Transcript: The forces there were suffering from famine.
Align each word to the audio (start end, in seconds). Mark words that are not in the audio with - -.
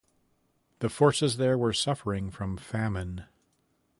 The 0.79 0.89
forces 0.89 1.37
there 1.37 1.59
were 1.59 1.73
suffering 1.73 2.31
from 2.31 2.57
famine. 2.57 3.25